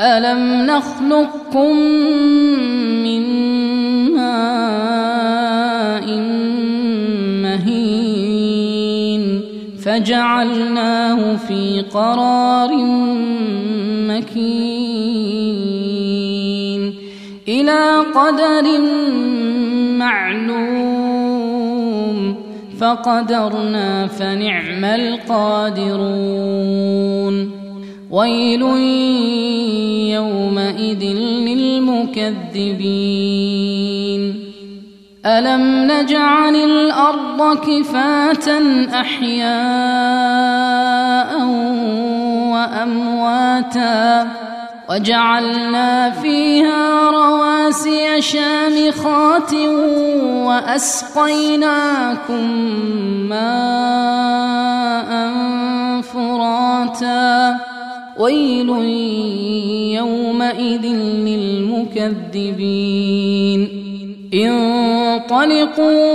الم 0.00 0.66
نخلقكم 0.66 1.76
من 3.02 3.22
ماء 4.14 6.06
مهين 7.42 9.40
فجعلناه 9.84 11.36
في 11.36 11.84
قرار 11.94 12.76
مكين 14.08 14.96
إلى 17.48 17.98
قدر 18.14 18.80
معلوم 19.98 21.36
فقدرنا 22.80 24.06
فنعم 24.06 24.84
القادرون 24.84 26.36
ويل 28.10 28.62
يومئذ 30.12 31.02
للمكذبين. 31.48 32.46
ألم 35.26 35.90
نجعل 35.90 36.54
الأرض 36.54 37.58
كفاه 37.58 38.62
أحياء 39.00 39.46
وأمواتا 42.52 44.28
وجعلنا 44.90 46.10
فيها 46.10 47.10
رواسي 47.10 48.22
شامخات 48.22 49.54
وأسقيناكم 50.46 52.44
ماء 53.28 55.10
فراتا 56.02 57.56
ويل 58.18 58.68
يومئذ 59.96 60.86
للمكذبين. 61.26 63.60
انطلقوا 64.34 66.06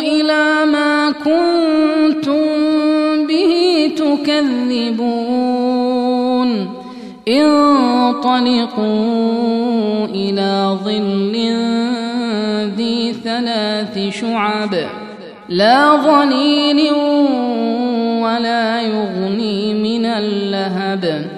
إلى 0.00 0.64
ما 0.72 1.10
كنتم 1.10 2.46
به 3.26 3.52
تكذبون. 3.96 5.58
انطلقوا 7.28 8.84
إلى 10.04 10.78
ظل 10.84 11.34
ذي 12.76 13.12
ثلاث 13.24 13.98
شعب. 14.20 14.74
لا 15.48 15.96
ظليل 15.96 16.92
ولا 18.22 18.82
يغني 18.82 19.74
من 19.74 20.06
اللهب. 20.06 21.37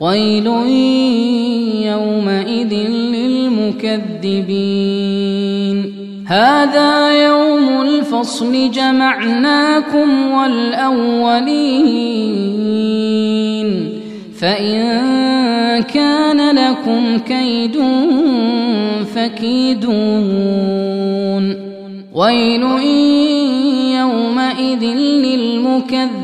ويل 0.00 0.46
يومئذ 1.86 2.74
للمكذبين. 2.88 4.08
هذا 6.26 7.24
يوم 7.26 7.82
الفصل 7.82 8.70
جمعناكم 8.70 10.30
والأولين. 10.30 11.58
فإن 14.38 14.82
كان 15.82 16.56
لكم 16.56 17.18
كيد 17.18 17.76
فكيدون. 19.14 20.08
ويل 22.14 22.62
يومئذ 23.98 24.84
للمكذبين. 24.84 26.18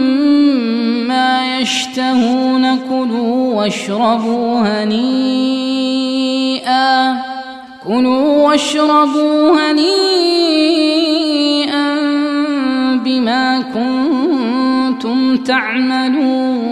يشتهون 1.60 2.78
كلوا 2.90 3.56
واشربوا 3.56 4.60
هنيئا 4.60 5.52
كلوا 7.88 8.48
واشربوا 8.48 9.52
هنيئا 9.60 11.02
بما 13.06 13.62
كنتم 13.62 15.38
تعملون 15.38 16.72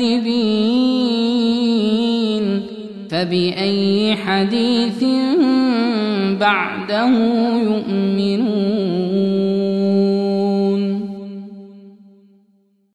فبأي 3.10 4.16
حديث 4.16 5.04
بعده 6.40 7.10
يؤمنون. 7.62 8.99